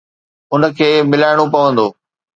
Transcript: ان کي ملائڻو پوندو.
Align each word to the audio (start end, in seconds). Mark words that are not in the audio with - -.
ان 0.53 0.61
کي 0.77 0.89
ملائڻو 1.09 1.45
پوندو. 1.53 1.87